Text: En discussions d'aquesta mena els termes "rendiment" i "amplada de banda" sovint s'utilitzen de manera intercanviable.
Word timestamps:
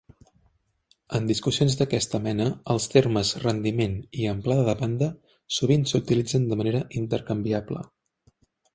En 1.19 1.27
discussions 1.31 1.75
d'aquesta 1.81 2.21
mena 2.29 2.47
els 2.75 2.89
termes 2.95 3.35
"rendiment" 3.45 3.95
i 4.23 4.27
"amplada 4.33 4.67
de 4.71 4.77
banda" 4.83 5.13
sovint 5.59 5.89
s'utilitzen 5.93 6.51
de 6.53 6.63
manera 6.65 6.87
intercanviable. 7.05 7.89